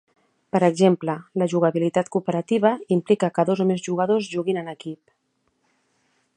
[0.53, 5.01] Per exemple, la jugabilitat "cooperativa" implica que dos o més jugadors juguin en equip.